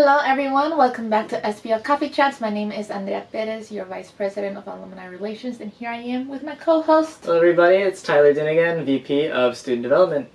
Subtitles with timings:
[0.00, 0.78] Hello, everyone.
[0.78, 2.40] Welcome back to SPO Coffee Chats.
[2.40, 6.28] My name is Andrea Perez, your Vice President of Alumni Relations, and here I am
[6.28, 7.24] with my co-host.
[7.24, 7.78] Hello, everybody.
[7.78, 10.28] It's Tyler Dinigan, VP of Student Development.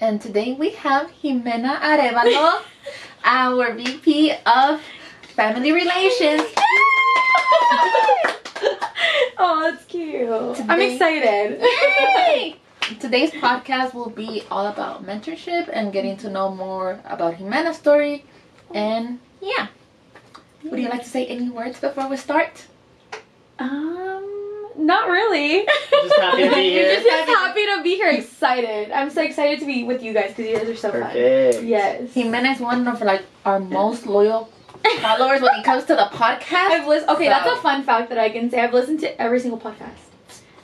[0.00, 2.62] And today we have Ximena Arevalo,
[3.24, 4.80] our VP of
[5.36, 6.48] Family Relations.
[9.36, 10.58] oh, that's cute.
[10.70, 11.60] I'm excited.
[12.98, 18.24] Today's podcast will be all about mentorship and getting to know more about Ximena's story.
[18.74, 19.66] And yeah.
[20.64, 22.66] Would you like to say any words before we start?
[23.58, 25.66] Um, not really.
[25.90, 26.94] Just happy to be here.
[26.94, 28.08] Just, just happy to be here.
[28.10, 28.90] Excited.
[28.92, 31.02] I'm so excited to be with you guys because you guys are so fun.
[31.02, 31.64] Perfect.
[31.64, 32.10] Yes.
[32.14, 34.50] Ximena is one of like our most loyal
[35.00, 36.70] followers when it comes to the podcast.
[36.70, 37.10] I've listened.
[37.10, 38.60] Okay, So- that's a fun fact that I can say.
[38.60, 39.98] I've listened to every single podcast.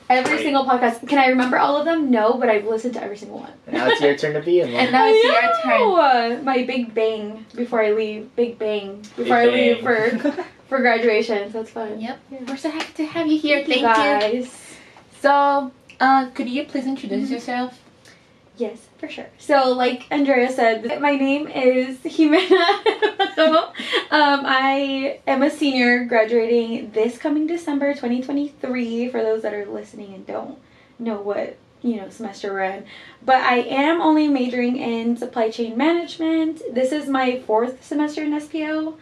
[0.09, 0.43] Every Great.
[0.43, 1.07] single podcast.
[1.07, 2.09] Can I remember all of them?
[2.09, 3.51] No, but I've listened to every single one.
[3.71, 5.79] Now it's your turn to be in And now it's your I turn.
[6.37, 6.43] know.
[6.43, 8.35] My big bang before I leave.
[8.35, 10.09] Big bang before I leave for
[10.67, 11.51] for graduation.
[11.51, 12.01] So it's fun.
[12.01, 12.19] Yep.
[12.31, 12.39] Yeah.
[12.47, 13.57] We're so happy to have you here.
[13.63, 13.83] Thank, you you.
[13.83, 14.75] guys.
[15.21, 17.33] So, uh, could you please introduce Mhm.
[17.33, 17.79] yourself?
[18.57, 19.27] Yes, for sure.
[19.37, 22.51] So, like Andrea said, my name is Ximena.
[24.11, 30.13] um, I am a senior graduating this coming December 2023 for those that are listening
[30.13, 30.59] and don't
[30.99, 32.85] know what, you know, semester we're in.
[33.23, 36.61] But I am only majoring in supply chain management.
[36.73, 38.95] This is my fourth semester in SPO.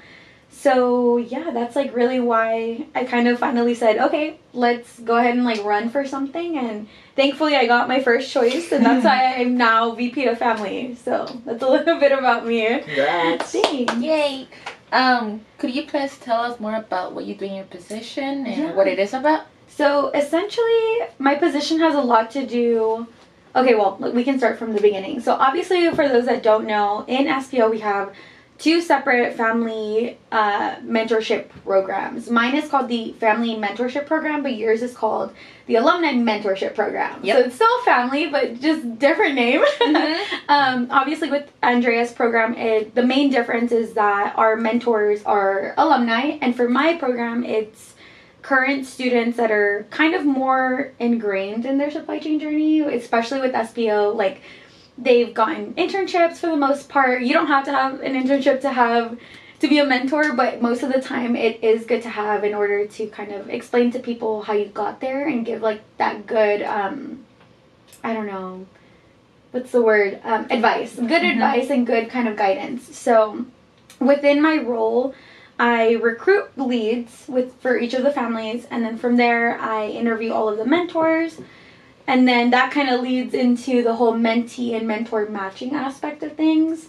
[0.59, 5.35] So, yeah, that's like really why I kind of finally said, okay, let's go ahead
[5.35, 9.35] and like run for something and thankfully I got my first choice and that's why
[9.35, 10.95] I'm now VP of family.
[10.95, 12.79] So that's a little bit about me.
[12.79, 13.51] Congrats.
[13.51, 13.95] Thanks.
[13.97, 14.47] Yay!
[14.91, 18.63] Um, could you please tell us more about what you do in your position and
[18.63, 18.73] Yeah.
[18.73, 19.45] what it is about?
[19.67, 23.05] So essentially my position has a lot to do
[23.55, 25.19] Okay, well, we can start from the beginning.
[25.19, 28.13] So obviously for those that don't know, in SPO we have
[28.57, 32.29] two separate family uh, mentorship programs.
[32.29, 35.31] Mine is called the Family Mentorship Program, but yours is called
[35.67, 37.19] the Alumni Mentorship Program.
[37.23, 37.37] Yep.
[37.37, 39.61] So it's still family, but just different name.
[39.81, 40.25] Mhm.
[40.49, 46.37] um, obviously, with Andrea's program, it, the main difference is that our mentors are alumni,
[46.41, 47.93] and for my program, it's
[48.41, 53.53] current students that are kind of more ingrained in their supply chain journey, especially with
[53.53, 54.41] SPO, Like,
[54.97, 57.21] they've gotten internships for the most part.
[57.21, 59.17] You don't have to have an internship to have
[59.59, 62.53] to be a mentor, but most of the time it is good to have in
[62.53, 66.25] order to kind of explain to people how you got there and give like that
[66.27, 67.23] good um
[68.03, 68.65] I don't know
[69.51, 71.33] what's the word um, advice good Mhm.
[71.33, 73.45] advice and good kind of guidance so
[73.99, 75.15] within my role
[75.57, 80.31] i recruit leads with for each of the families and then from there i interview
[80.33, 81.39] all of the mentors
[82.07, 86.35] and then that kind of leads into the whole mentee and mentor matching aspect of
[86.35, 86.87] things.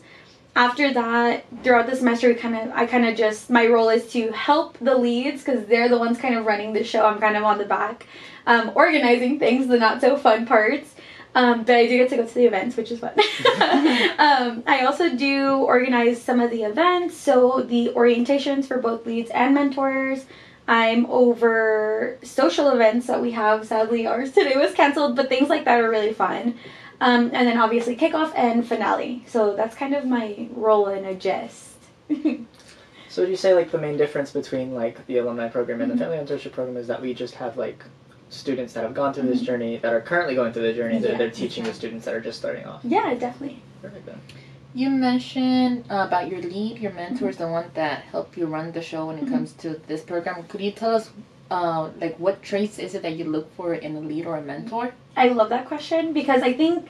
[0.55, 4.11] After that throughout the semester we kind of i kind of just my role is
[4.13, 7.05] to help the leads because they're the ones kind of running the show.
[7.05, 8.07] I'm kind of on the back
[8.47, 10.95] um, organizing things the not so fun parts.
[11.35, 13.13] Um, but i do get to go to the events which is fun.
[14.19, 17.17] Um, i also do organize some of the events.
[17.17, 20.25] So the orientations for both leads and mentors
[20.69, 25.65] i'm over social events that we have sadly ours today was canceled but things like
[25.65, 26.55] that are really fun
[27.01, 29.23] um, and then obviously kickoff and finale.
[29.29, 31.77] So that's kind of my role in a gist.
[33.09, 35.95] So would you say like the main difference between like the alumni program and Mhm.
[35.97, 37.83] the family mentorship program is that we just have like
[38.31, 39.47] students that have gone through this Mhm.
[39.47, 42.15] journey that are currently going through the journey that Yeah, they're teaching the students that
[42.15, 42.81] are just starting off.
[42.85, 43.63] yeah, definitely.
[43.81, 44.21] Perfect then.
[44.75, 48.71] You mentioned uh, about your lead, your mentor is the one that helped you run
[48.73, 49.31] the show when it Mhm.
[49.31, 50.45] comes to this program.
[50.49, 51.11] Could you tell us,
[51.51, 54.43] uh, like, what traits is it that you look for in a lead or a
[54.43, 54.93] mentor?
[55.17, 56.89] I love that question because I think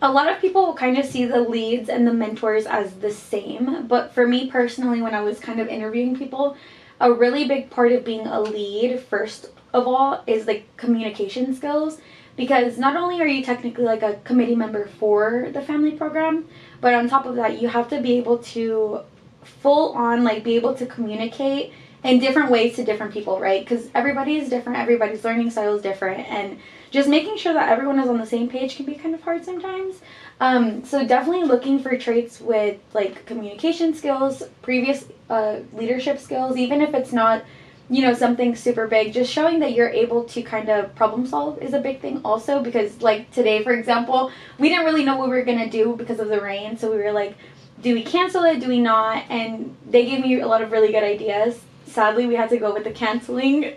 [0.00, 3.86] a lot of people kind of see the leads and the mentors as the same.
[3.86, 6.56] But for me personally, when I was kind of interviewing people,
[7.00, 11.98] a really big part of being a lead, first of all, is like communication skills.
[12.36, 16.46] Because not only are you technically like a committee member for the family program,
[16.80, 19.00] but on top of that, you have to be able to
[19.42, 21.72] full on like be able to communicate
[22.02, 23.60] in different ways to different people, right?
[23.62, 26.58] Because everybody is different, everybody's learning style is different, and
[26.90, 29.44] just making sure that everyone is on the same page can be kind of hard
[29.44, 30.00] sometimes.
[30.40, 36.80] Um, so definitely looking for traits with like communication skills, previous uh, leadership skills, even
[36.80, 37.44] if it's not,
[37.90, 39.12] you know, something super big.
[39.12, 42.62] Just showing that you're able to kind of problem solve is a big thing also
[42.62, 46.20] because like today, for example, we didn't really know what we were gonna do because
[46.20, 47.34] of the rain, so we were like,
[47.82, 48.60] do we cancel it?
[48.60, 49.24] Do we not?
[49.28, 51.60] And they gave me a lot of really good ideas.
[51.86, 53.74] Sadly, we had to go with the canceling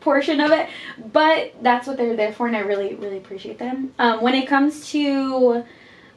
[0.00, 0.68] portion of it
[1.12, 4.46] but that's what they're there for and i really really appreciate them um, when it
[4.46, 5.64] comes to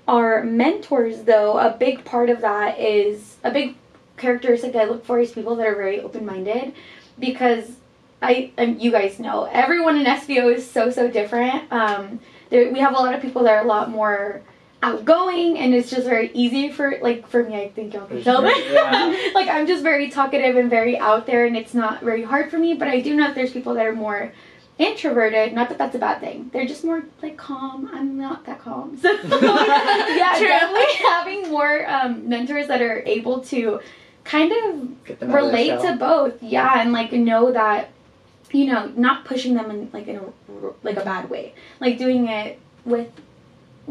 [0.08, 3.76] our mentors though a big part of that is a big
[4.22, 6.74] characteristic I look for is people that are very open minded
[7.20, 7.66] because
[8.22, 11.72] I and you guys know everyone in SPO is so so different.
[11.72, 12.20] Um,
[12.50, 14.42] there, we have a lot of people that are a lot more
[14.84, 18.42] outgoing and it's just very easy for like for me I think y'all can tell
[18.42, 19.32] sure, that yeah.
[19.36, 22.58] like I'm just very talkative and very out there and it's not very hard for
[22.58, 24.34] me but I do know that there's people that are more
[24.80, 28.60] introverted not that that's a bad thing they're just more like calm I'm not that
[28.60, 30.48] calm so yeah True.
[30.48, 33.82] definitely having more um, mentors that are able to
[34.24, 37.90] kind of relate to both yeah and like know that
[38.52, 40.24] you know not pushing them in like in a
[40.84, 43.10] like a bad way like doing it with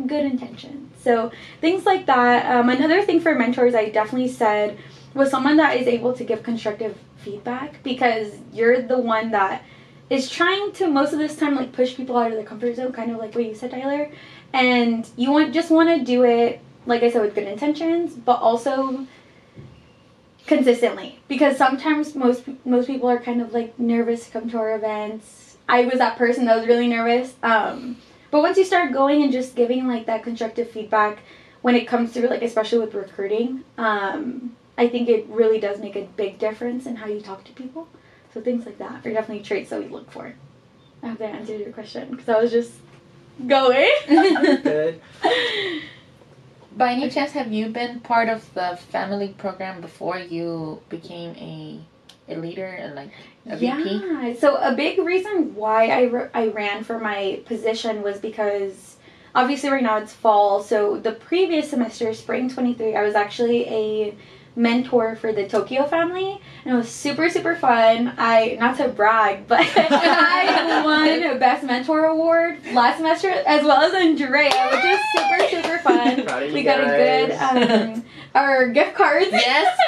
[0.07, 0.91] good intention.
[1.03, 1.31] So
[1.61, 4.79] things like that um, another thing for mentors i definitely said
[5.15, 9.65] was someone that is able to give constructive feedback because you're the one that
[10.11, 12.93] is trying to most of this time like push people out of their comfort zone
[12.93, 14.11] kind of like what you said tyler
[14.53, 18.41] and you want just want to do it like i said with good intentions but
[18.41, 19.07] also
[20.51, 21.21] consistently.
[21.29, 25.57] Because sometimes most most people are kind of like nervous to come to our events.
[25.69, 27.35] I was that person that was really nervous.
[27.43, 27.97] Um,
[28.33, 31.21] but once you start going and just giving like that constructive feedback
[31.63, 35.95] when it comes to like especially with recruiting um, i think it really does make
[35.95, 37.89] a big difference in how you talk to people.
[38.35, 40.35] So things like that are definitely traits that we look for.
[41.03, 42.73] I hope that answered your question because i was just
[43.47, 43.91] going.
[44.09, 45.01] Good.
[46.77, 51.81] By any chance, have you been part of the family program before you became a
[52.29, 53.11] a leader and like
[53.47, 54.03] a VP?
[54.05, 54.35] Yeah.
[54.39, 58.97] So a big reason why I, I ran for my position was because
[59.35, 60.63] obviously right now it's fall.
[60.63, 64.15] So the previous semester, spring 23, I was actually a
[64.57, 68.15] mentor for the Tokyo family and it was super super fun.
[68.19, 73.83] I not to brag, but I won a best mentor award last semester as well
[73.83, 76.25] as Andrea, which is super super fun.
[76.27, 78.05] Proud of you We got a good um
[78.35, 79.29] our gift cards.
[79.33, 79.79] Yes.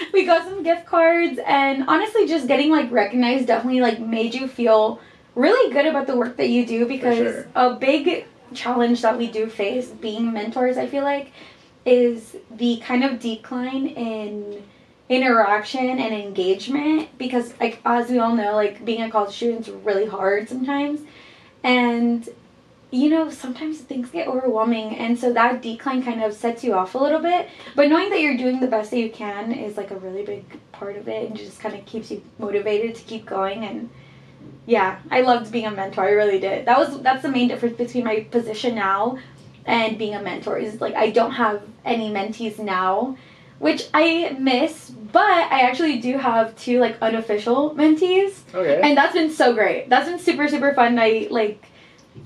[0.12, 4.48] we got some gift cards and honestly just getting like recognized definitely like made you
[4.48, 5.00] feel
[5.34, 7.46] really good about the work that you do because sure.
[7.54, 11.32] a big challenge that we do face being mentors i feel like
[11.84, 14.62] is the kind of decline in
[15.08, 19.74] interaction and engagement because like as we all know like being a college student is
[19.74, 21.00] really hard sometimes.
[21.64, 22.28] And
[22.92, 26.94] you know sometimes things get overwhelming and so that decline kind of sets you off
[26.94, 27.48] a little bit.
[27.74, 30.44] But knowing that you're doing the best that you can is like a really big
[30.72, 33.90] part of it and just kind of keeps you motivated to keep going and
[34.66, 36.66] yeah i loved being a mentor i really did.
[36.66, 39.18] That was that's the main difference between my position now
[39.66, 43.16] and being a mentor is like i don't have any mentees now
[43.58, 45.22] which i miss but
[45.52, 48.80] i actually do have two like unofficial mentees Okay.
[48.82, 51.64] and that's been so great that's been super super fun i like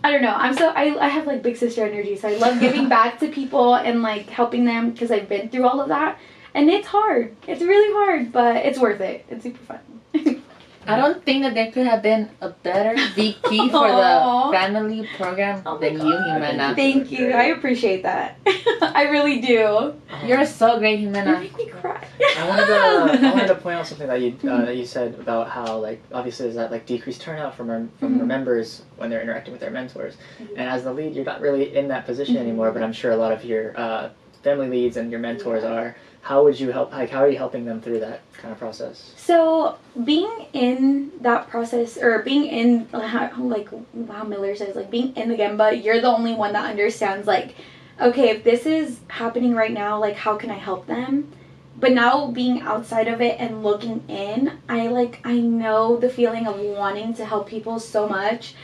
[0.03, 0.33] I don't know.
[0.35, 3.29] I'm so I, I have like big sister energy, so I love giving back to
[3.29, 6.19] people and like helping them because I've been through all of that.
[6.55, 7.37] And it's hard.
[7.47, 9.27] It's really hard, but it's worth it.
[9.29, 9.81] It's super fun.
[10.87, 15.63] I don't think that there could have been a better VP for the family program
[15.67, 16.07] Oh than God.
[16.07, 16.75] you, Ximena.
[16.75, 17.31] Thank you.
[17.33, 18.39] I appreciate that.
[18.47, 19.95] I really do.
[20.27, 22.07] You're so great, You make me cry.
[22.39, 25.15] I wanted to I wanted to point out something that you uh, that you said
[25.19, 28.27] about how like obviously there's that like decreased turnout from our from our Mhm.
[28.27, 30.49] members when they're interacting with their mentors, Mhm.
[30.57, 32.41] and as the lead you're not really in that position Mhm.
[32.41, 32.71] anymore.
[32.73, 34.09] But I'm sure a lot of your uh,
[34.45, 35.97] family leads and your mentors are.
[36.21, 36.93] How would you help?
[36.93, 39.13] Like how are you helping them through that kind of process?
[39.17, 45.29] So being in that process, or being in like wow Miller says, like being in
[45.29, 47.27] the gemba, you're the only one that understands.
[47.27, 47.57] Like,
[48.01, 51.33] okay, if this is happening right now, like how can I help them?
[51.77, 56.47] But now being outside of it and looking in, I like I know the feeling
[56.47, 58.55] of wanting to help people so much,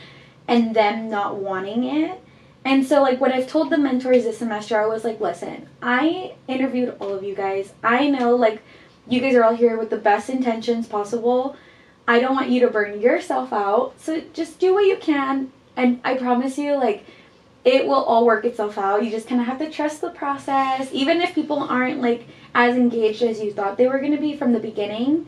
[0.47, 2.23] and them not wanting it.
[2.63, 6.35] And so, like, what I've told the mentors this semester, I was like, listen, I
[6.47, 7.73] interviewed all of you guys.
[7.83, 8.61] I know, like,
[9.07, 11.55] you guys are all here with the best intentions possible.
[12.07, 13.99] I don't want you to burn yourself out.
[13.99, 15.51] So just do what you can.
[15.75, 17.05] And I promise you, like,
[17.65, 19.03] it will all work itself out.
[19.03, 20.89] You just kind of have to trust the process.
[20.91, 24.35] Even if people aren't, like, as engaged as you thought they were going to be
[24.35, 25.27] from the beginning,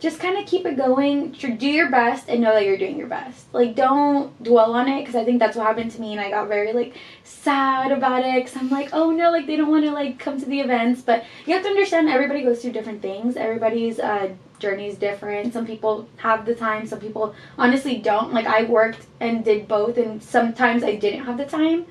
[0.00, 1.32] just kind of keep it going.
[1.32, 3.52] Do your best and know that you're doing your best.
[3.52, 6.12] Like, don't dwell on it because I think that's what happened to me.
[6.12, 9.56] And I got very, like, sad about it because I'm like, oh no, like, they
[9.56, 11.02] don't want to, like, come to the events.
[11.02, 13.36] But you have to understand everybody goes through different things.
[13.36, 15.52] Everybody's uh, journey is different.
[15.52, 18.32] Some people have the time, some people honestly don't.
[18.32, 21.84] Like, I worked and did both, and sometimes I didn't have the time.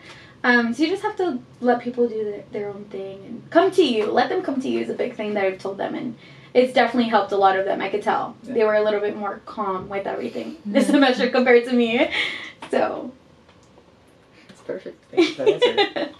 [0.44, 3.70] Um, so you just have to let people do their, their own thing and come
[3.72, 4.10] to you.
[4.10, 6.18] Let them come to you is a big thing that I've told them, and
[6.53, 7.82] it's definitely helped a lot of them.
[7.82, 10.94] I could tell they were a little bit more calm with everything this mm-hmm.
[10.94, 12.10] semester compared to me.
[12.72, 13.12] So
[14.48, 15.03] That's perfect.
[15.12, 16.13] Thanks for that answer.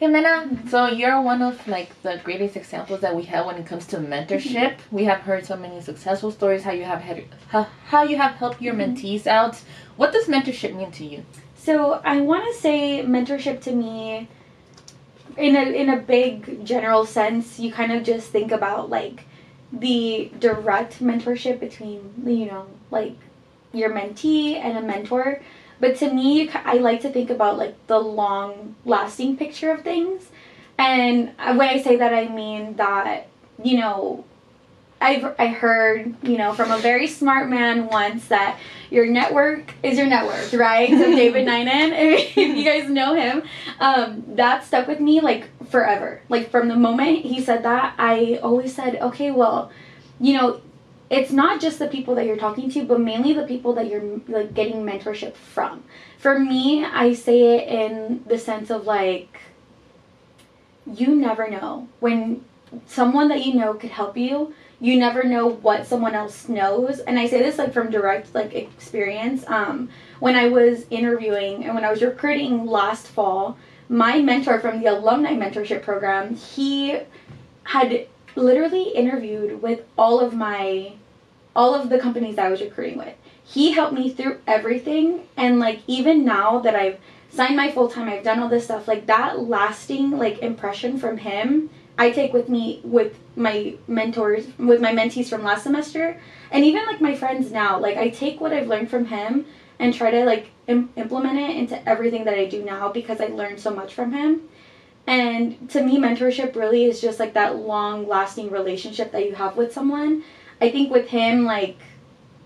[0.00, 3.66] Ximena, um, so you're one of like the greatest examples that we have when it
[3.66, 4.76] comes to mentorship.
[4.76, 4.96] Mm-hmm.
[4.96, 8.32] We have heard so many successful stories how you have had how, how you have
[8.36, 8.94] helped your mm-hmm.
[8.94, 9.60] mentees out.
[9.96, 11.24] What does mentorship mean to you?
[11.54, 14.28] So I want to say mentorship to me,
[15.36, 19.24] in a in a big general sense, you kind of just think about like
[19.72, 23.16] the direct mentorship between you know like
[23.72, 25.40] your mentee and a mentor.
[25.78, 30.28] But to me, I like to think about like the long lasting picture of things.
[30.78, 33.28] And uh, when I say that, I mean that
[33.62, 34.24] you know
[35.00, 38.58] I've I heard you know from a very smart man once that
[38.90, 40.90] your network is your net worth, right?
[40.90, 43.42] So David Ninan, if you guys know him,
[43.78, 46.20] um, that stuck with me like forever.
[46.28, 49.70] Like from the moment he said that, I always said, okay, well,
[50.20, 50.60] you know,
[51.08, 54.20] it's not just the people that you're talking to, but mainly the people that you're
[54.28, 55.82] like getting mentorship from.
[56.18, 59.38] For me, I say it in the sense of like,
[60.86, 62.44] you never know when
[62.86, 67.00] someone that you know could help you you never know what someone else knows.
[67.00, 69.44] And i say this like from direct like experience.
[69.46, 73.56] Um, when i was interviewing and when i was recruiting last fall
[73.88, 76.98] my mentor from the alumni mentorship program he
[77.64, 78.06] had
[78.36, 80.92] literally interviewed with all of my
[81.56, 83.14] all of the companies i was recruiting with.
[83.44, 85.26] He helped me through everything.
[85.36, 86.98] And like even now that i've
[87.30, 91.16] signed my full time i've done all this stuff like that lasting like impression from
[91.16, 96.20] him I take with me with my mentors, with my mentees from last semester,
[96.50, 97.78] and even like my friends now.
[97.78, 99.46] Like I take what I've learned from him
[99.78, 103.26] and try to like Im- implement it into everything that I do now because I
[103.26, 104.42] learned so much from him.
[105.04, 109.56] And to me, mentorship really is just like that long lasting relationship that you have
[109.56, 110.22] with someone.
[110.60, 111.76] I think with him, like,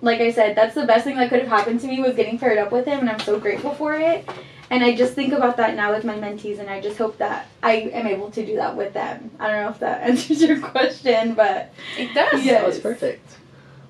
[0.01, 2.39] like I said, that's the best thing that could have happened to me was getting
[2.39, 4.27] paired up with him, and I'm so grateful for it.
[4.71, 7.49] And I just think about that now with my mentees, and I just hope that
[7.63, 9.31] I am able to do that with them.
[9.39, 12.45] I don't know if that answers your question, but it does.
[12.45, 13.29] Yeah, it's perfect.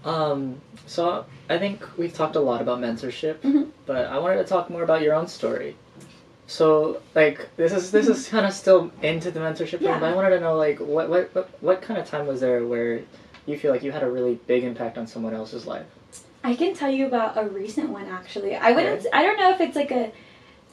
[0.05, 3.71] Um, so I think we've talked a lot about mentorship, mm-hmm.
[3.87, 5.77] but I wanted to talk more about your own story.
[6.47, 9.93] So, like, this is this is kind of still into the mentorship yeah.
[9.93, 12.41] thing, but I wanted to know, like, what, what what what kind of time was
[12.41, 13.01] there where
[13.47, 15.87] you feel like you had a really big impact on someone else's life?
[16.43, 18.55] I can tell you about a recent one actually.
[18.55, 19.07] I wouldn't.
[19.13, 20.13] I don't know if it's like a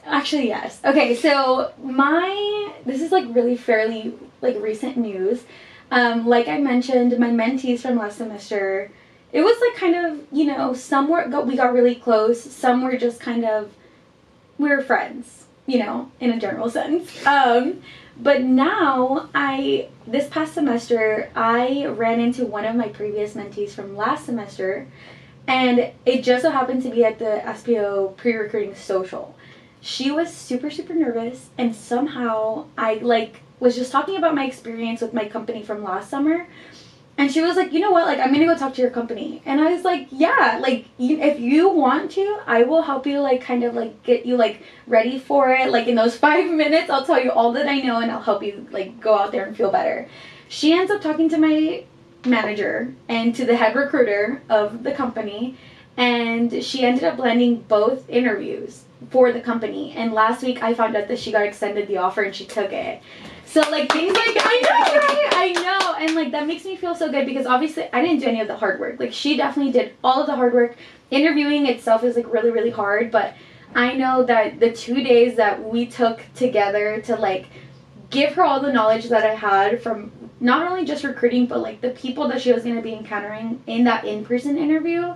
[0.04, 0.80] Actually, yes.
[0.84, 5.44] Okay, so my this is like really fairly like recent news.
[5.90, 8.90] Um, like I mentioned, my mentees from last semester,
[9.32, 12.42] it was like kind of you know some were got, we got really close.
[12.42, 13.72] Some were just kind of
[14.58, 17.10] we were friends, you know, in a general sense.
[17.26, 17.82] Um,
[18.20, 23.96] but now I this past semester I ran into one of my previous mentees from
[23.96, 24.86] last semester,
[25.46, 29.34] and it just so happened to be at the SPO pre-recruiting social
[29.82, 35.00] she was super super nervous and somehow i like was just talking about my experience
[35.00, 36.46] with my company from last summer
[37.18, 38.06] and she was like you know what?
[38.06, 39.42] Like i'm gonna go talk to your company.
[39.44, 43.20] And i was like yeah like you, if you want to i will help you
[43.20, 45.70] like kind of like get you like ready for it.
[45.70, 48.42] Like in those five minutes i'll tell you all that i know and i'll help
[48.42, 50.08] you like go out there and feel better.
[50.48, 51.84] She ends up talking to my
[52.24, 55.56] manager and to the head recruiter of the company
[55.96, 59.92] and she ended up landing both interviews for the company.
[59.96, 62.72] And last week I found out that she got extended the offer and she took
[62.72, 63.02] it.
[63.44, 65.28] So like things like I know, right?
[65.32, 68.26] I know, and like that makes me feel so good because obviously I didn't do
[68.26, 68.98] any of the hard work.
[68.98, 70.76] Like she definitely did all of the hard work.
[71.10, 73.34] Interviewing itself is like really really hard, but
[73.74, 77.46] I know that the two days that we took together to like
[78.08, 81.80] give her all the knowledge that I had from not only just recruiting but like
[81.80, 85.14] the people that she was going to be encountering in that in-person interview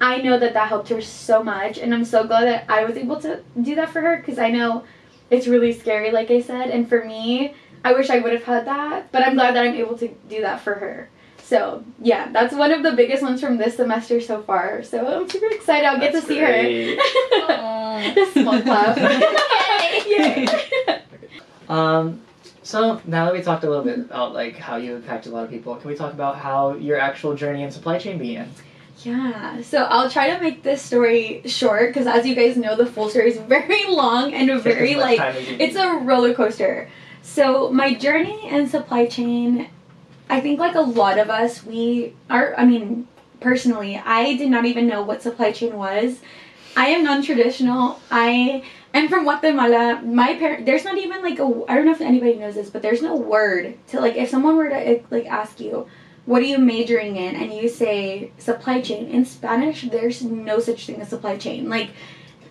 [0.00, 2.96] I know that that helped her so much, and I'm so glad that I was
[2.96, 4.84] able to do that for her because I know
[5.30, 7.54] it's really scary, like I said, and for me,
[7.84, 10.40] I wish I would have had that, but I'm glad that I'm able to do
[10.40, 11.08] that for her.
[11.42, 14.82] So yeah, that's one of the biggest ones from this semester so far.
[14.84, 15.84] So I'm super excited.
[15.84, 16.96] I'll get to see great.
[17.48, 18.14] her.
[18.14, 18.96] Just small clap.
[20.06, 20.46] Yay!
[21.68, 22.20] um,
[22.62, 25.44] so now that we talked a little bit about like how you impacted a lot
[25.44, 28.48] of people, can we talk about how your actual journey in supply chain began?
[29.04, 32.86] Yeah, so I'll try to make this story short because, as you guys know, the
[32.86, 36.90] full story is very long and very like it's a roller coaster.
[37.22, 39.68] So my journey in supply chain,
[40.28, 42.54] I think like a lot of us, we are.
[42.56, 43.08] I mean,
[43.40, 46.20] personally, I did not even know what supply chain was.
[46.76, 48.00] I am non-traditional.
[48.10, 48.64] I
[48.94, 50.00] am from Guatemala.
[50.02, 51.64] My parent, there's not even like a.
[51.68, 54.56] I don't know if anybody knows this, but there's no word to like if someone
[54.56, 55.86] were to like ask you
[56.26, 60.86] what are you majoring in and you say supply chain in spanish there's no such
[60.86, 61.90] thing as supply chain like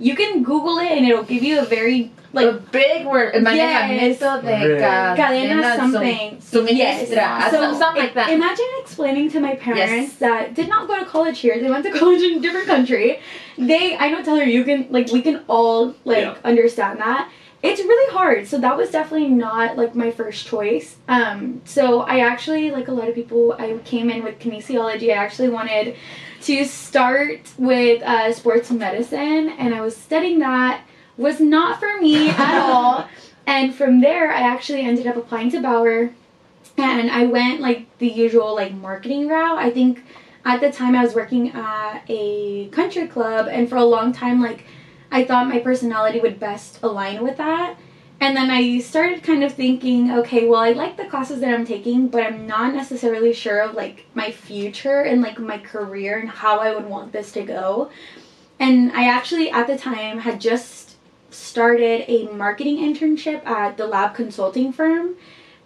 [0.02, 3.34] you can Google it and it'll give you a very Like like a big word,
[3.34, 4.82] manejamiento de Really?
[4.82, 6.40] cadena cadena something.
[6.40, 7.10] sum- Yes.
[7.52, 8.30] so, something like that.
[8.30, 10.16] Imagine explaining to my parents Yes.
[10.24, 11.60] that did not go to college here.
[11.60, 13.20] They went to college in a different country.
[13.58, 16.36] They, I know, tell her you can like we can all like Yeah.
[16.52, 17.28] understand that.
[17.62, 18.48] It's really hard.
[18.48, 20.96] So that was definitely not like my first choice.
[21.10, 23.54] Um, so I actually like a lot of people.
[23.54, 25.10] I came in with kinesiology.
[25.10, 25.96] I actually wanted
[26.44, 30.86] to start with uh, sports medicine, and I was studying that.
[31.18, 33.10] Was not for me at all.
[33.46, 36.12] And from there, I actually ended up applying to Bauer,
[36.78, 39.58] and I went like the usual like marketing route.
[39.58, 40.04] I think
[40.46, 44.42] at the time I was working at a country club, and for a long time,
[44.42, 44.64] like
[45.12, 47.78] I thought my personality would best align with that.
[48.22, 51.66] And then I started kind of thinking, okay, well, I like the classes that I'm
[51.66, 56.30] taking, but I'm not necessarily sure of like my future and like my career and
[56.30, 57.90] how I would want this to go.
[58.60, 60.98] And I actually, at the time, had just
[61.32, 65.16] started a marketing internship at the lab consulting firm.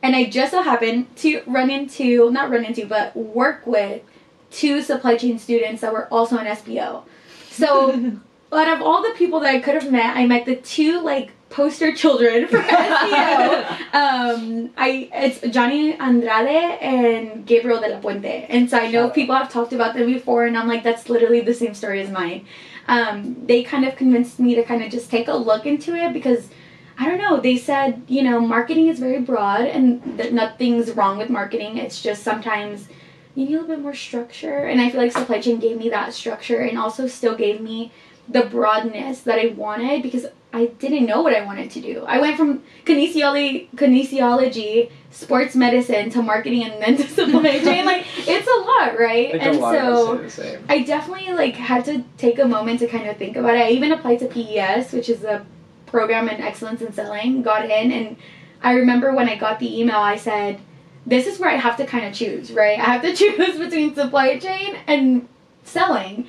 [0.03, 4.03] And I just so happened to run into, not run into, but work with
[4.51, 7.03] two supply chain students that were also in SPO.
[7.49, 8.19] So
[8.55, 11.31] out of all the people that I could have met, I met the two like
[11.49, 13.93] poster children for SPO.
[13.93, 19.35] um, I it's Johnny Andrade and Gabriel de la Puente, and so I know people
[19.35, 22.45] have talked about them before, and I'm like, that's literally the same story as mine.
[22.87, 26.13] Um, they kind of convinced me to kind of just take a look into it
[26.13, 26.49] because.
[26.95, 27.39] I don't know.
[27.39, 31.79] They said, you know, marketing is very broad and that nothing's wrong with marketing.
[31.79, 32.87] It's just sometimes
[33.33, 34.57] you need a little bit more structure.
[34.57, 37.91] And I feel like supply chain gave me that structure and also still gave me
[38.27, 42.05] the broadness that I wanted because I didn't know what I wanted to do.
[42.07, 47.85] I went from kinesiology, kinesiology, sports medicine to marketing and then to supply chain.
[47.85, 49.33] Like it's a lot, right?
[49.33, 50.59] Like and a lot so.
[50.69, 53.61] I definitely like had to take a moment to kind of think about it.
[53.61, 55.45] I even applied to PES, which is a
[55.87, 58.17] program in excellence in selling, got in and
[58.63, 60.59] I remember when I got the email I said,
[61.05, 62.79] This is where I have to kind of choose, right?
[62.79, 65.27] I have to choose between supply chain and
[65.63, 66.27] selling.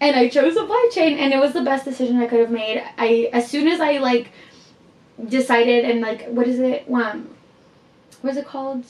[0.00, 2.82] And I chose supply chain and it was the best decision I could have made.
[2.98, 4.28] I as soon as I like
[5.28, 6.84] decided and like what is it?
[6.92, 7.30] Um
[8.20, 8.84] what is it called?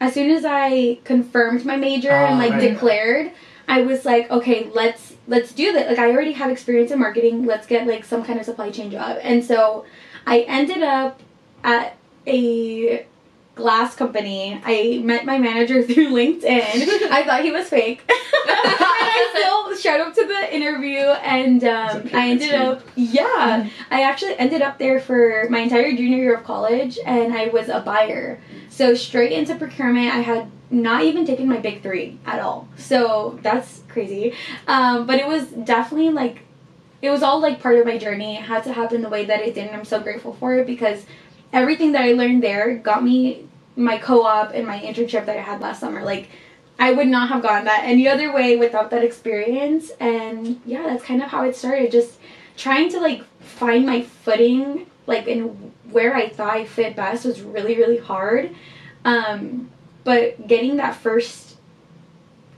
[0.00, 2.70] As soon as I confirmed my major and Ah, like right.
[2.72, 3.30] declared,
[3.68, 5.88] I was like, okay, let's let's do that.
[5.88, 7.46] Like I already have experience in marketing.
[7.46, 9.18] Let's get like some kind of supply chain job.
[9.22, 9.84] And so
[10.26, 11.20] I ended up
[11.62, 13.06] at a
[13.54, 14.60] glass company.
[14.64, 17.10] I met my manager through LinkedIn.
[17.10, 18.02] I thought he was fake.
[18.08, 18.16] and
[18.48, 23.68] I still showed up to the interview and um, I ended up yeah.
[23.90, 27.68] I actually ended up there for my entire junior year of college and I was
[27.68, 28.40] a buyer.
[28.68, 32.68] So straight into procurement, I had not even taken my big three at all.
[32.76, 34.34] So that's crazy.
[34.66, 36.40] Um, but it was definitely like,
[37.02, 38.36] it was all like part of my journey.
[38.36, 40.66] It had to happen the way that it did, and I'm so grateful for it
[40.66, 41.04] because
[41.52, 45.60] everything that I learned there got me my co-op and my internship that I had
[45.60, 46.02] last summer.
[46.02, 46.28] Like,
[46.78, 49.90] I would not have gotten that any other way without that experience.
[50.00, 51.92] And yeah, that's kind of how it started.
[51.92, 52.18] Just
[52.56, 57.40] trying to like find my footing, like in where I thought I fit best was
[57.40, 58.54] really, really hard.
[59.04, 59.70] Um,
[60.04, 61.51] but getting that first,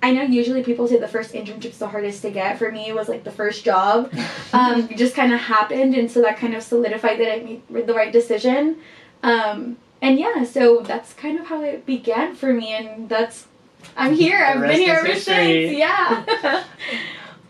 [0.05, 2.59] I know usually people say the first internship's the hardest to get.
[2.59, 4.13] For me, it was like the first job.
[4.53, 7.87] Um, it just kind of happened, and so that kind of solidified that I made
[7.89, 8.77] the right decision.
[9.25, 13.47] Um, and yeah, so that's kind of how it began for me, and that's
[13.97, 14.39] I'm here.
[14.45, 15.73] I've been here ever since.
[15.77, 16.63] Yeah.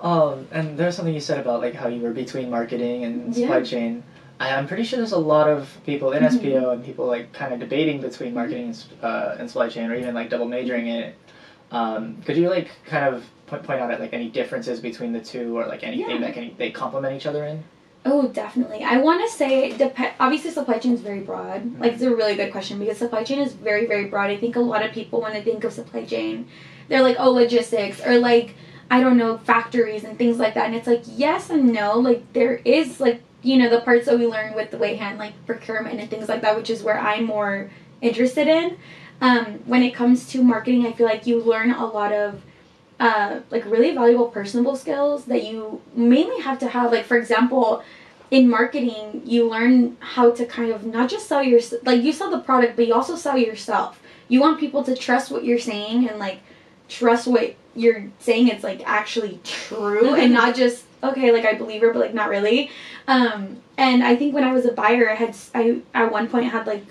[0.00, 3.58] Um, and there's something you said about like how you were between marketing and supply
[3.58, 3.64] Yeah.
[3.64, 4.02] chain.
[4.38, 6.30] I, I'm pretty sure there's a lot of people in Mhm.
[6.30, 9.94] SPO and people like kind of debating between marketing and, uh, and supply chain, or
[9.94, 11.14] even like double majoring in it.
[11.74, 15.20] Um, could you like kind of point, point out at like any differences between the
[15.20, 16.26] two, or like anything Yeah.
[16.26, 17.64] that can they complement each other in?
[18.06, 18.84] Oh, definitely.
[18.84, 21.80] I want to say, dep- obviously, supply chain is very broad.
[21.80, 24.28] Like, it's a really good question because supply chain is very, very broad.
[24.30, 26.46] I think a lot of people, when they think of supply chain,
[26.88, 28.56] they're like, oh, logistics, or like,
[28.90, 30.66] I don't know, factories and things like that.
[30.66, 31.98] And it's like, yes and no.
[31.98, 35.18] Like, there is, like, you know, the parts that we learn with the way hand,
[35.18, 37.70] like procurement and things like that, which is where I'm more
[38.02, 38.76] interested in.
[39.24, 42.42] Um, when it comes to marketing, I feel like you learn a lot of
[43.00, 46.92] uh, like really valuable personable skills that you mainly have to have.
[46.92, 47.82] Like for example,
[48.30, 52.30] in marketing, you learn how to kind of not just sell your like you sell
[52.30, 53.98] the product, but you also sell yourself.
[54.28, 56.40] You want people to trust what you're saying and like
[56.90, 58.48] trust what you're saying.
[58.48, 62.28] It's like actually true and not just okay, like I believe her, but like not
[62.28, 62.70] really.
[63.08, 66.50] Um, and I think when I was a buyer, I had i at one point
[66.50, 66.84] had like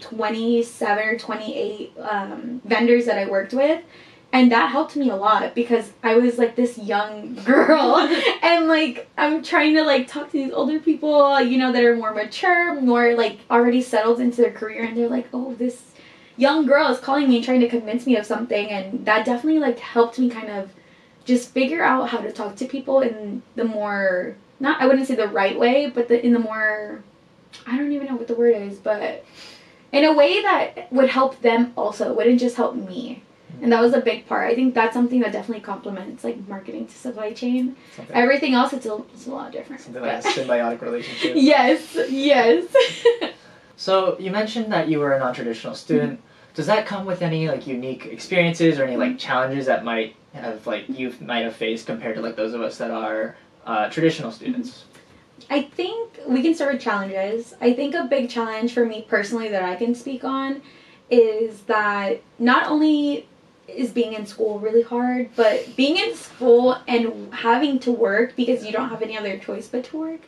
[0.00, 3.82] 27 or 28 um, vendors that I worked with.
[4.32, 7.96] and that helped me a lot because I was like this young girl
[8.42, 11.94] and like I'm trying to like talk to these older people, you know, that are
[11.96, 15.82] more mature, more like already settled into their career and they're like, "Oh, this
[16.36, 19.60] young girl is calling me and trying to convince me of something." And that definitely
[19.60, 20.70] like helped me kind of
[21.24, 25.14] just figure out how to talk to people in the more not I wouldn't say
[25.14, 27.04] the right way, but the in the more
[27.66, 29.24] I don't even know what the word is, but
[29.92, 32.10] in a way that would help them also.
[32.10, 33.22] It wouldn't just help me
[33.62, 34.50] and that was a big part.
[34.50, 37.76] I think that's something that definitely complements like marketing to supply chain.
[37.94, 39.80] Something, Everything else, it's a, it's a lot different.
[39.80, 41.32] something like a symbiotic relationship.
[41.36, 42.64] yes, yes.
[43.74, 46.18] So you mentioned that you were a non-traditional student.
[46.18, 46.54] Mm-hmm.
[46.54, 49.16] Does that come with any like unique experiences or any like mm-hmm.
[49.16, 52.78] challenges that might have like you might have faced compared to like those of us
[52.78, 53.34] that are
[53.66, 54.70] uh, traditional students?
[54.70, 54.91] Mm-hmm.
[55.50, 57.54] I think we can start with challenges.
[57.60, 60.62] I think a big challenge for me personally that I can speak on
[61.10, 63.28] is that not only
[63.68, 68.64] is being in school really hard, but being in school and having to work because
[68.64, 70.20] you don't have any other choice but to work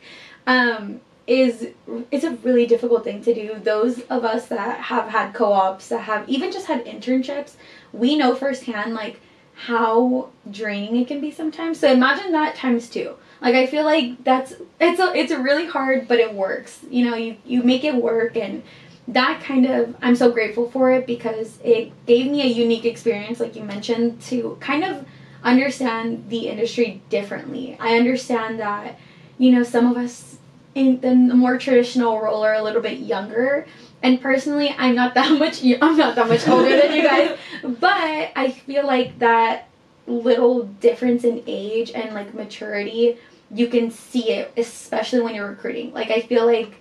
[0.47, 1.69] um, is
[2.11, 3.59] it's a really difficult thing to do.
[3.59, 7.53] Those of us that have had co-ops, that have even just had internships,
[7.91, 9.19] we know firsthand like
[9.55, 11.79] how draining it can be sometimes.
[11.79, 13.15] So imagine that times two.
[13.45, 16.79] Like I feel like that's it's a, it's really hard, but it works.
[16.89, 18.63] You know, you you make it work and
[19.07, 23.39] that kind of I'm so grateful for it because it gave me a unique experience
[23.39, 25.05] like you mentioned to kind of
[25.43, 27.77] understand the industry differently.
[27.79, 28.97] I understand that
[29.37, 30.39] you know some of us
[30.73, 33.67] in the more traditional role are a little bit younger
[34.01, 38.31] and personally I'm not that much I'm not that much older than you guys but
[38.35, 39.67] I feel like that
[40.07, 43.19] little difference in age and like maturity
[43.51, 46.75] you can see it especially when you're recruiting like I feel like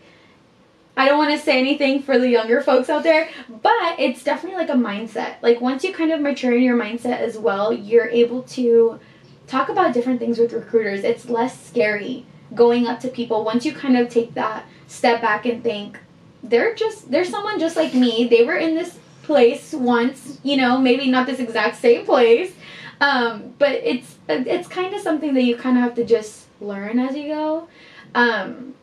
[0.97, 4.59] I don't want to say anything for the younger folks out there, but it's definitely
[4.59, 5.43] like a mindset.
[5.43, 9.01] Like once you kind of mature in your mindset as well, you're able to
[9.49, 11.03] talk about different things with recruiters.
[11.03, 15.47] It's less scary going up to people once you kind of take that step back
[15.47, 15.99] and think
[16.45, 18.29] they're just they're someone just like me.
[18.29, 22.53] They were in this place once, you know, maybe not this exact same place.
[23.01, 26.99] Um, but it's it's kind of something that you kind of have to just learn
[26.99, 27.69] as you go.
[28.15, 28.75] Um,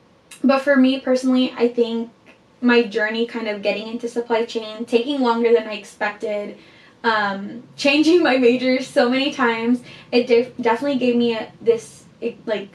[0.44, 2.12] but for me personally, I think
[2.62, 6.58] my journey kind of getting into supply chain taking longer than I expected,
[7.04, 12.04] um, changing my major so many times, it def- definitely gave me a, this
[12.46, 12.74] like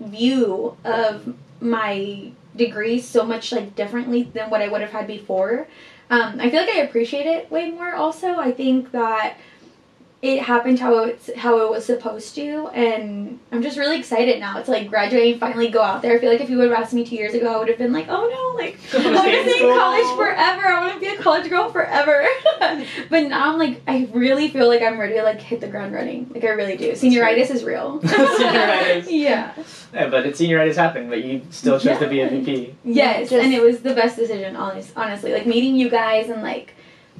[0.00, 5.66] view of my degree so much like differently than what I would have had before.
[6.10, 7.94] Um, I feel like I appreciate it way more.
[7.94, 9.36] Also, I think that
[10.24, 14.54] it happened how it's how it was supposed to and i'm just really excited now.
[14.62, 16.14] To like graduate and finally go out there.
[16.16, 17.76] I feel like if you would have asked me two years ago i would have
[17.76, 20.64] been like oh no like i want to stay in college forever.
[20.66, 22.26] I want to be a college girl forever.
[23.10, 25.92] But now i'm like i really feel like i'm ready to like hit the ground
[25.94, 26.30] running.
[26.32, 26.92] Like i really do.
[26.92, 28.00] Senioritis is real.
[28.02, 29.06] Senioritis.
[29.10, 29.52] yeah.
[29.92, 32.74] Yeah, but it's senioritis happened, but you still chose to be a VP.
[32.84, 35.32] Yes, Just- and it was the best decision, honest, honestly.
[35.32, 36.74] Like meeting you guys and like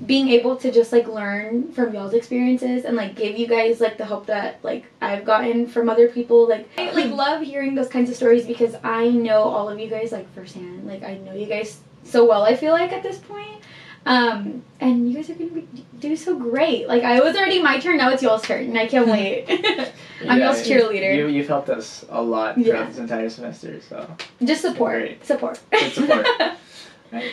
[0.07, 3.97] being able to just like learn from y'all's experiences and like give you guys like
[3.97, 6.49] the hope that like I've gotten from other people.
[6.49, 9.89] Like I like love hearing those kinds of stories because I know all of you
[9.89, 10.87] guys like firsthand.
[10.87, 12.43] Like I know you guys so well.
[12.43, 13.61] I feel like at this point.
[14.07, 15.67] Um, and you guys are gonna be,
[15.99, 16.87] do so great.
[16.89, 19.47] Like I was already my turn, now it's y'all's turn, and I can't wait.
[20.29, 21.17] I'm Yeah, y'all's cheerleader.
[21.17, 22.65] You you've helped us a lot Yeah.
[22.65, 24.07] throughout this entire semester, so
[24.45, 25.25] Just support, Great.
[25.25, 26.27] support, Good support.
[27.13, 27.31] right.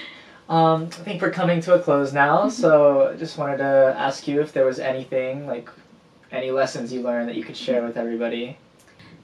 [0.51, 4.27] Um, I think we're coming to a close now, so I just wanted to ask
[4.27, 5.69] you if there was anything like
[6.29, 8.57] any lessons you learned that you could share with everybody.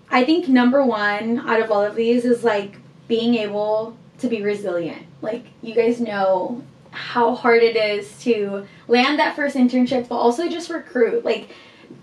[0.10, 2.78] I think number one out of all of these is like
[3.10, 5.06] being able to be resilient.
[5.22, 10.48] Like you guys know how hard it is to land that first internship, but also
[10.48, 11.26] just recruit.
[11.26, 11.50] Like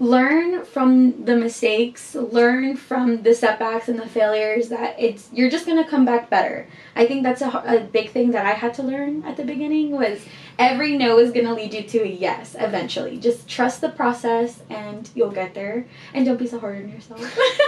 [0.01, 5.67] learn from the mistakes, learn from the setbacks and the failures that it's you're just
[5.67, 6.67] going to come back better.
[6.97, 9.93] I think that's a, a big thing that I had to learn at the beginning
[9.93, 10.25] was
[10.59, 13.19] every no is going to lead you to a yes eventually.
[13.19, 17.21] Just trust the process and you'll get there and don't be so hard on yourself.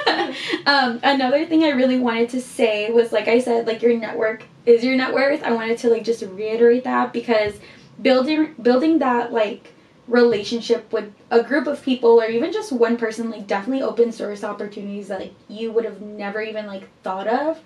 [0.66, 4.44] um, another thing I really wanted to say was like I said like your network
[4.64, 5.42] is your net worth.
[5.42, 7.55] I wanted to like just reiterate that because
[8.00, 9.72] building building that like
[10.09, 14.40] relationship with a group of people or even just one person like definitely opens doors
[14.40, 17.61] to opportunities that like you would have never even like thought of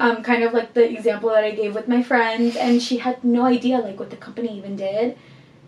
[0.00, 3.22] um, kind of like the example that I gave with my friend, and she had
[3.22, 5.16] no idea like what the company even did,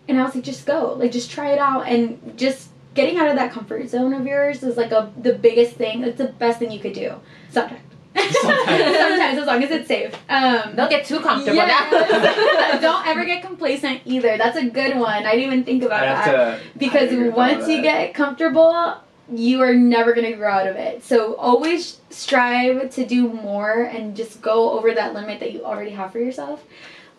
[0.07, 3.29] and I was like, just go, like just try it out, and just getting out
[3.29, 6.03] of that comfort zone of yours is like a the biggest thing.
[6.03, 7.15] It's the best thing you could do.
[7.49, 7.81] Subject.
[8.17, 8.97] Sometimes.
[8.97, 10.15] Sometimes, as long as it's safe.
[10.29, 11.67] Um, Don't get too comfortable now.
[11.67, 12.81] Yes.
[12.81, 14.37] Don't ever get complacent either.
[14.37, 15.25] That's a good one.
[15.25, 16.25] I didn't even think about that.
[16.59, 18.97] to because agree with once you get comfortable,
[19.31, 21.03] you are never going to grow out of it.
[21.03, 25.91] So always strive to do more and just go over that limit that you already
[25.91, 26.63] have for yourself.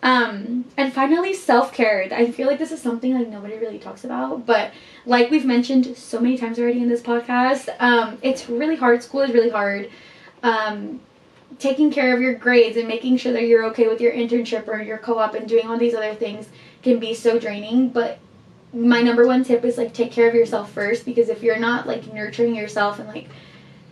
[0.01, 2.07] Um, and finally, self care.
[2.11, 4.71] I feel like this is something like nobody really talks about, but
[5.05, 9.03] like we've mentioned so many times already in this podcast, um, it's really hard.
[9.03, 9.89] School is really hard.
[10.43, 11.01] Um,
[11.57, 14.81] taking care of your grades and making sure that you're okay with your internship or
[14.81, 16.47] your co-op and doing all these other things
[16.83, 17.89] can be so draining.
[17.89, 18.19] But
[18.73, 21.87] my number one tip is like take care of yourself first because if you're not
[21.87, 23.27] like nurturing yourself and like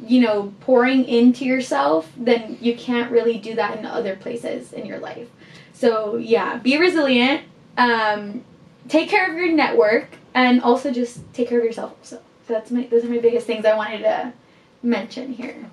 [0.06, 4.86] you know pouring into yourself, then you can't really do that in other places in
[4.86, 5.28] your life.
[5.74, 7.44] So yeah, be resilient.
[7.78, 8.44] Um,
[8.88, 11.96] take care of your network and also just take care of yourself.
[12.04, 14.34] So, so that's my those are my biggest things I wanted to
[14.84, 15.70] mention here.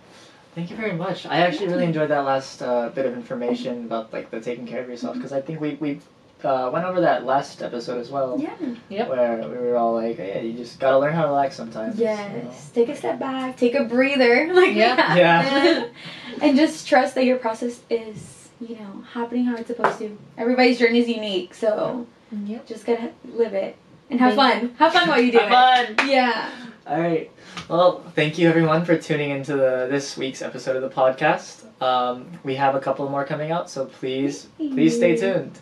[0.54, 1.26] Thank you very much.
[1.26, 4.82] I actually really enjoyed that last uh, bit of information about like the taking care
[4.82, 6.00] of yourself because I think we we
[6.44, 8.36] uh, went over that last episode as well.
[8.38, 8.54] Yeah.
[8.90, 9.08] Yep.
[9.08, 11.98] Where we were all like, yeah, you just gotta learn how to relax sometimes.
[11.98, 12.10] you know?
[12.12, 12.70] Yes.
[12.70, 13.56] Take a step back.
[13.56, 14.48] Take a breather.
[14.54, 15.16] Like Yeah.
[15.16, 15.86] Yeah.
[16.42, 20.16] and just trust that your process is, you know, happening how it's supposed to.
[20.38, 22.06] Everybody's journey is unique, so
[22.46, 22.66] Yep.
[22.66, 23.76] just gotta live it
[24.10, 24.74] and have fun.
[24.78, 25.98] Have fun while you do Have it.
[25.98, 26.08] fun.
[26.08, 26.50] Yeah.
[26.86, 27.30] All right.
[27.68, 31.64] Well, thank you everyone for tuning into the this week's episode of the podcast.
[31.82, 35.58] Um, we have a couple more coming out, so please please stay tuned.